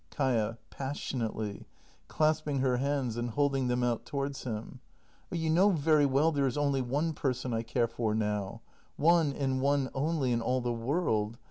[0.09, 0.57] Kaia.
[0.71, 1.67] [Passionately,
[2.07, 4.79] clasping her hands and holding them out towards him.]
[5.31, 8.63] Oh, you know very well there is only one person I care for now!
[8.97, 11.37] One, and one only, in all the world!